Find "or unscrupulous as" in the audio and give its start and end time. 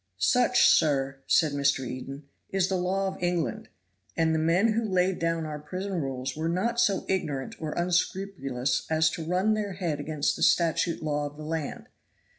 7.61-9.11